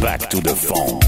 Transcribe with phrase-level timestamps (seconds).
[0.00, 1.00] Back to the Funk,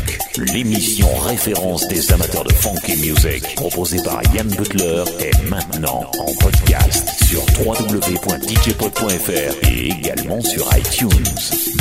[0.52, 6.34] l'émission référence des amateurs de funk et music, proposée par Yann Butler, est maintenant en
[6.34, 11.24] podcast sur www.djpod.fr et également sur iTunes.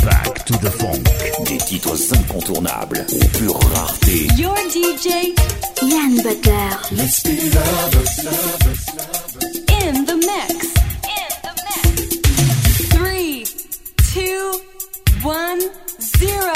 [0.03, 1.03] Back to the Funk,
[1.45, 4.27] des titres incontournables aux pure rareté.
[4.37, 5.33] Your DJ,
[5.81, 6.77] Yann Butler.
[6.91, 9.37] Let's be lovers, lovers, lovers.
[9.83, 10.67] In the mix.
[11.03, 11.89] In the mix.
[12.91, 13.43] Three,
[14.13, 14.61] two,
[15.23, 15.59] one,
[15.99, 16.53] zero.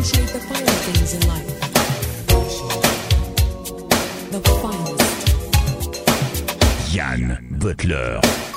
[0.00, 1.60] appreciate the finer things in life.
[4.30, 5.28] The finest.
[6.94, 8.49] Yann Butler.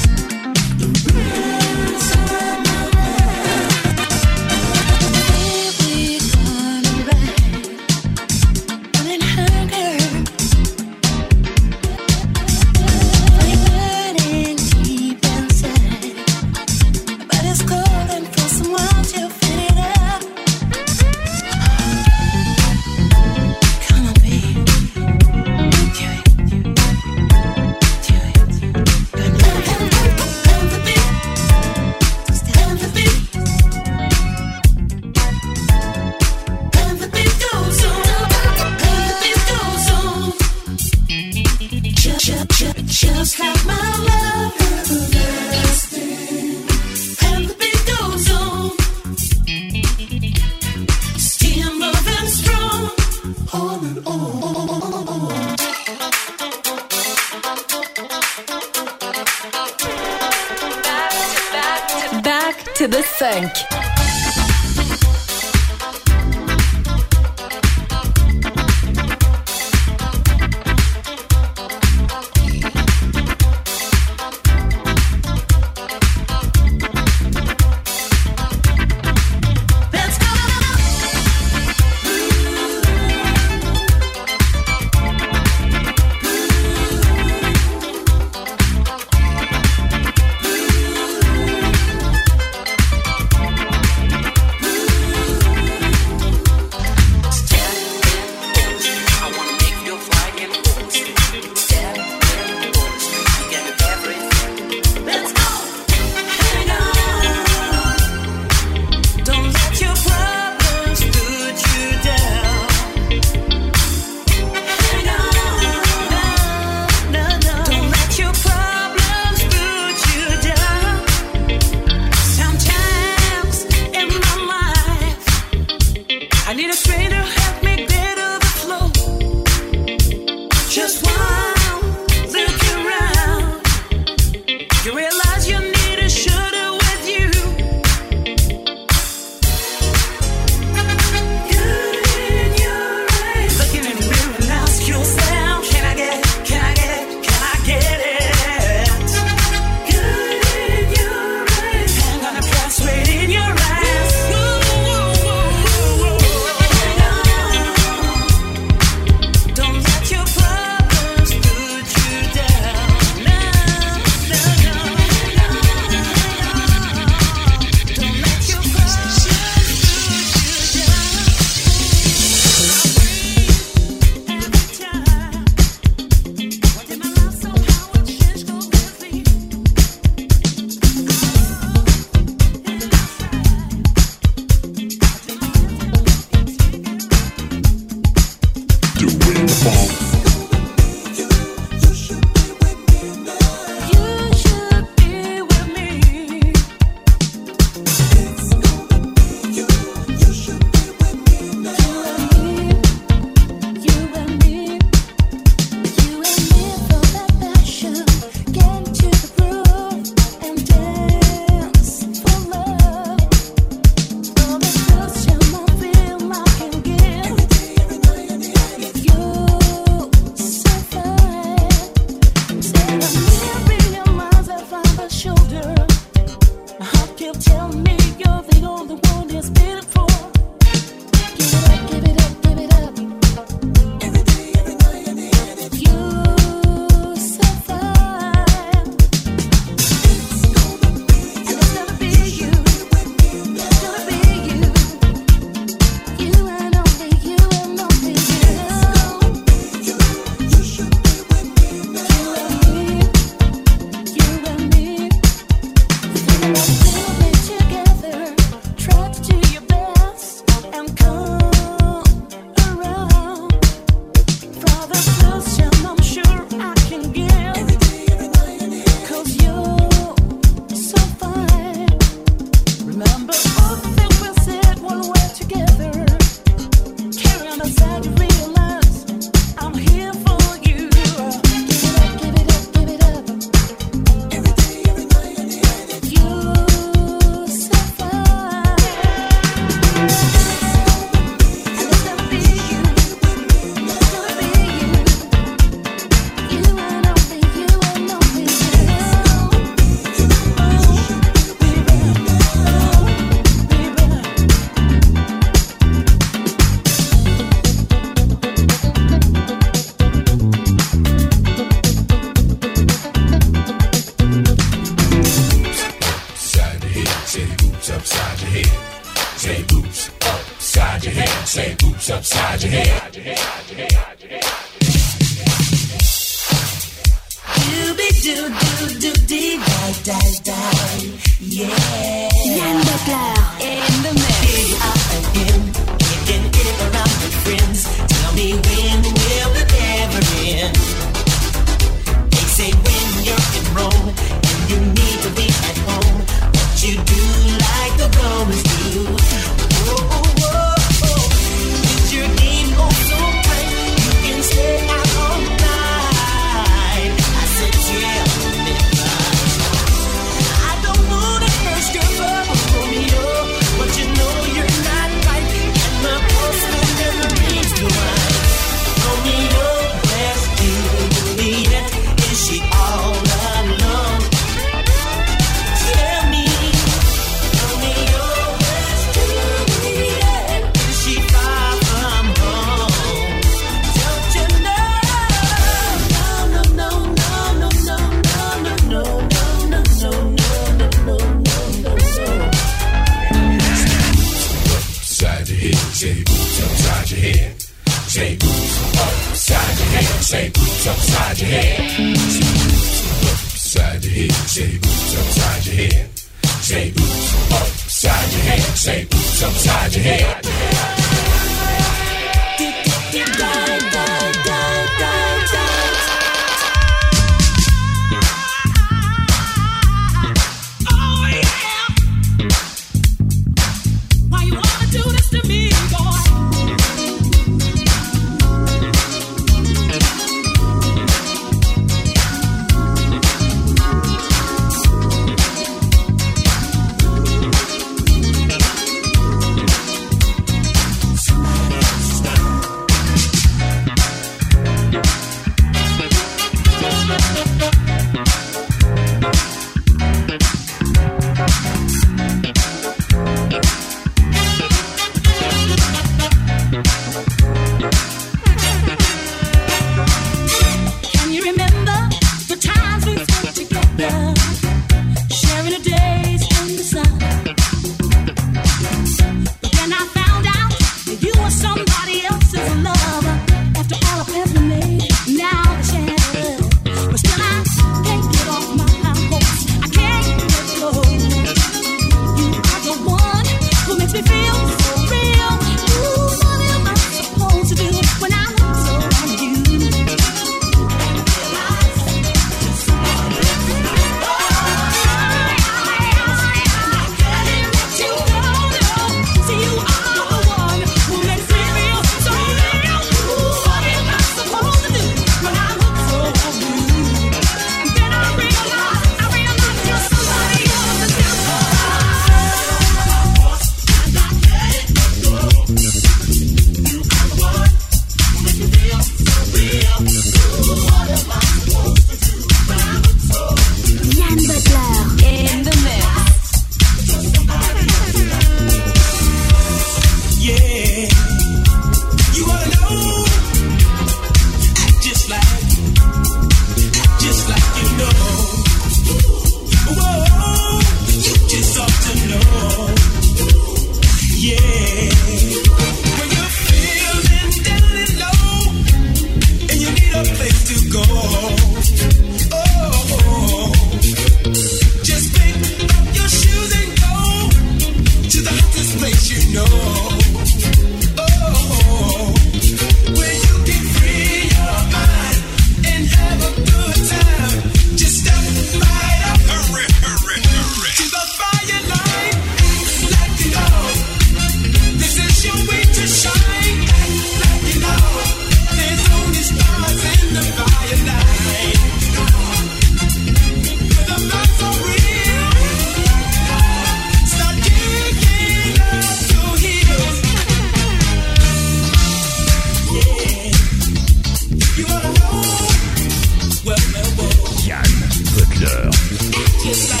[599.71, 600.00] Just like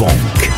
[0.00, 0.49] Funk.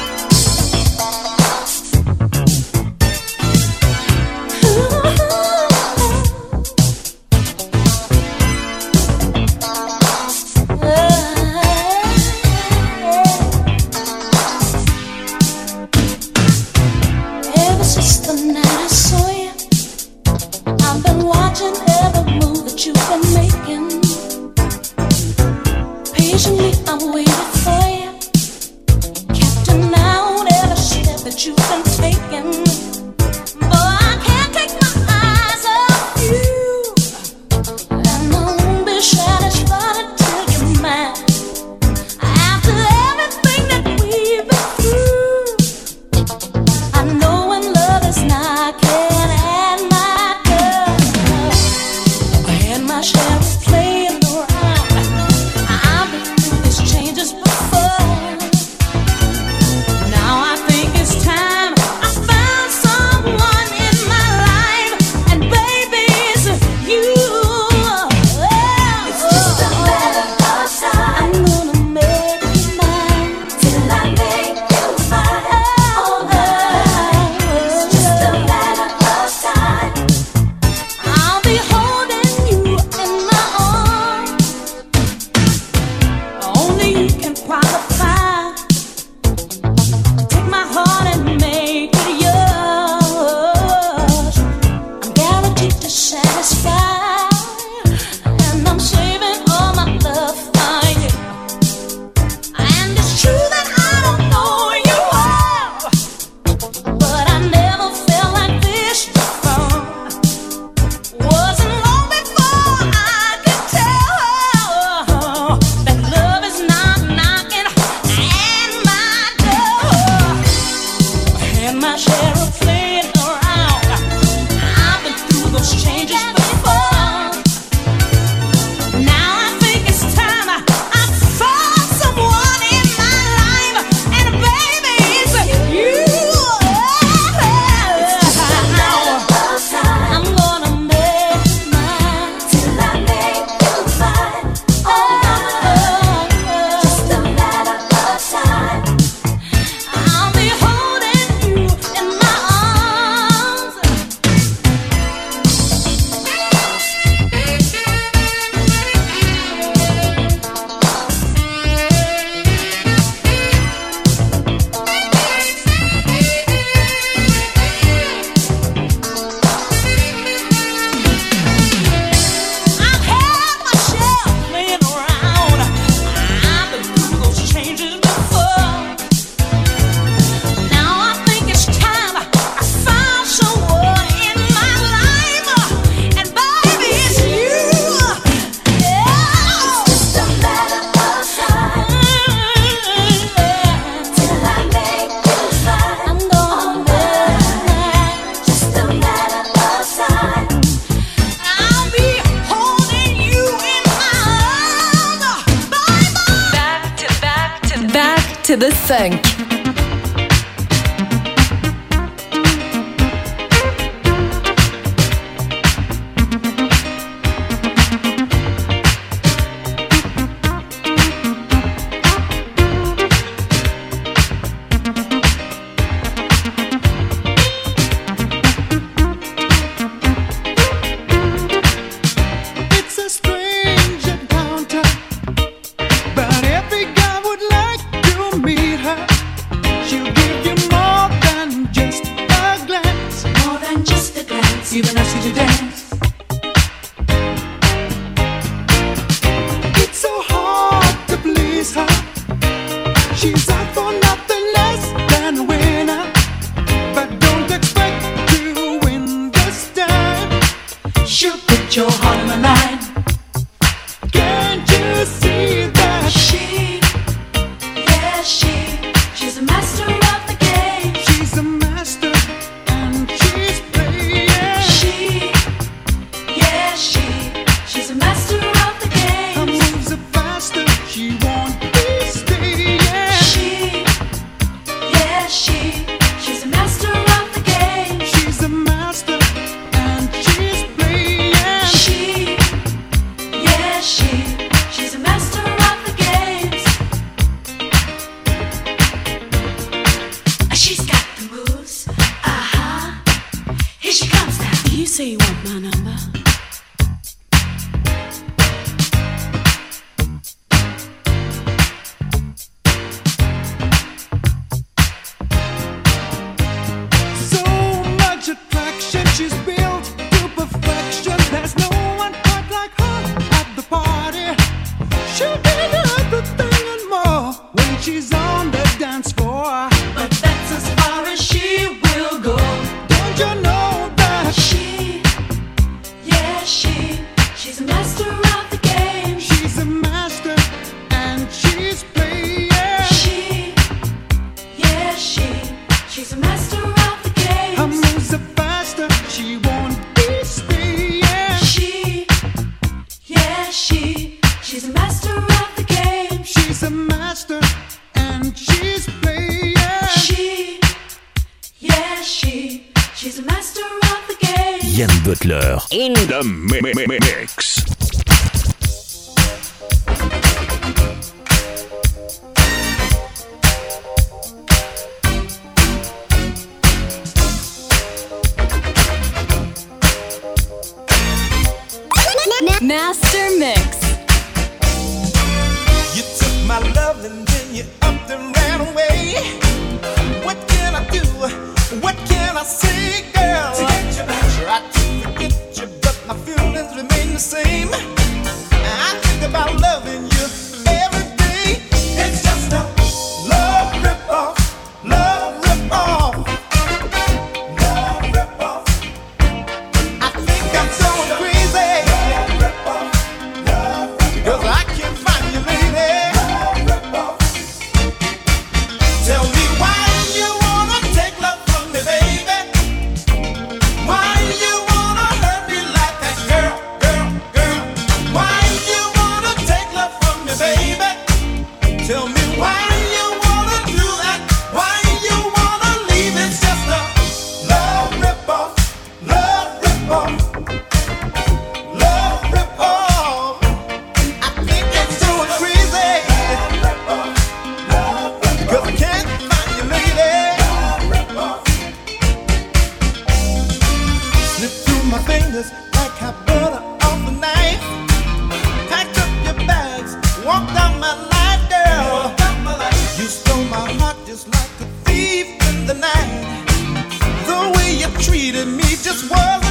[468.83, 469.42] just world.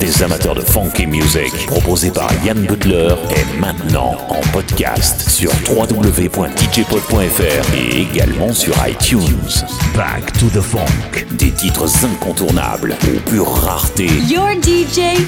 [0.00, 5.50] des amateurs de funk funky music, proposé par Yann Butler, est maintenant en podcast sur
[5.68, 9.64] www.djpod.fr et également sur iTunes.
[9.94, 14.06] Back to the Funk, des titres incontournables aux pure rareté.
[14.28, 15.18] Your DJ,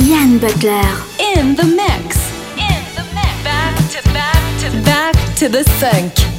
[0.00, 0.82] Yann Butler,
[1.36, 2.16] in the mix.
[2.58, 3.44] In the mix.
[3.44, 6.35] Back to back to back to the funk.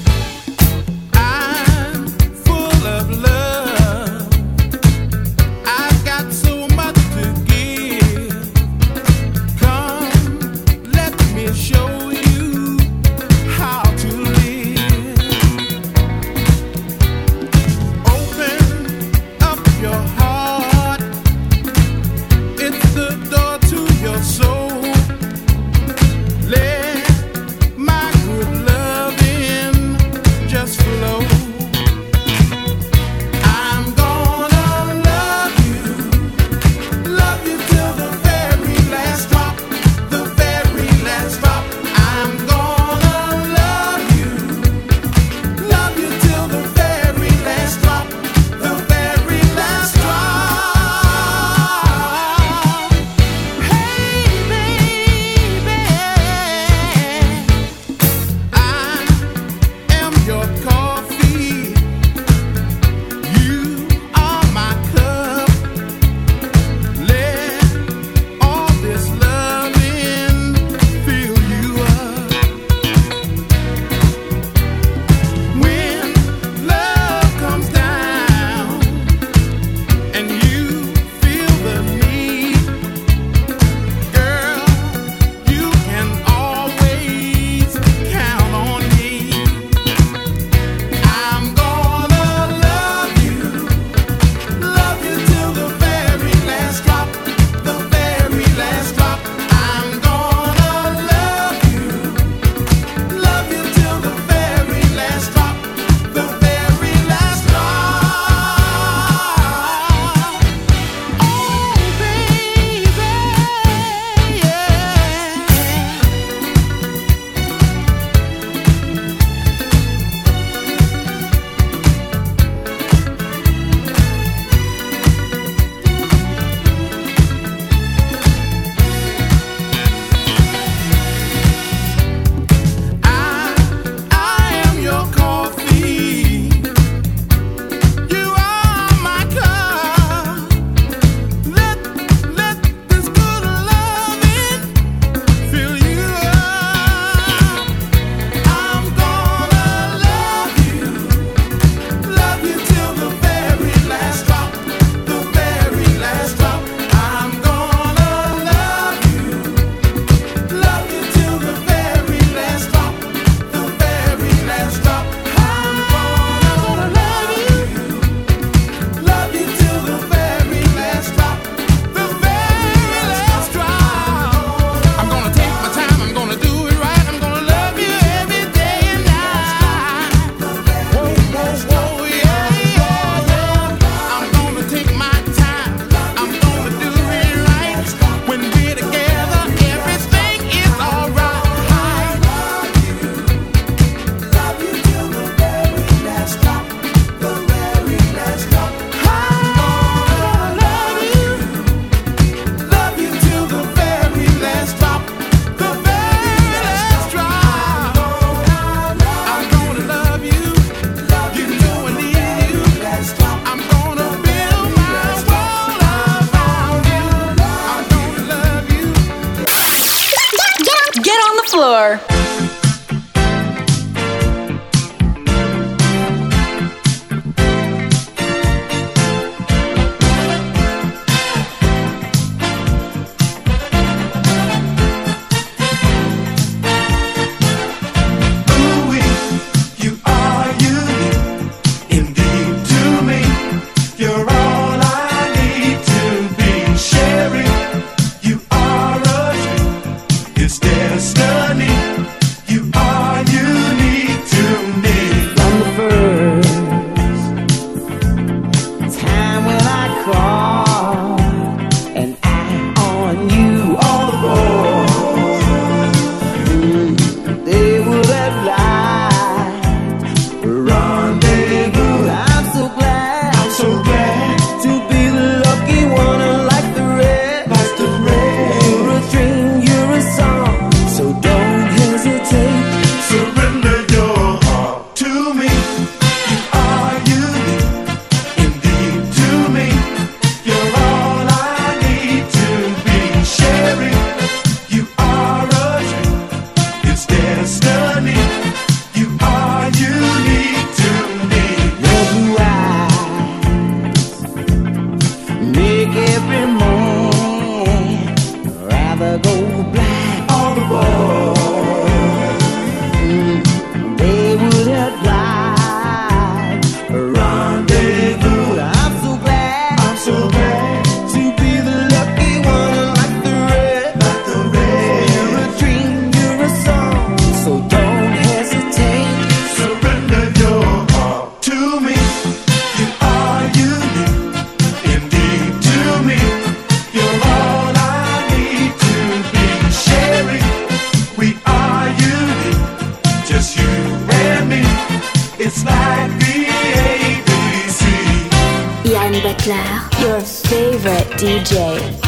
[349.38, 349.90] Butler.
[350.00, 352.07] Your favorite DJ.